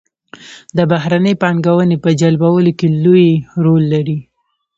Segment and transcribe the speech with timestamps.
[0.77, 3.27] د بهرنۍ پانګونې په جلبولو کې لوی
[3.63, 4.17] رول لري.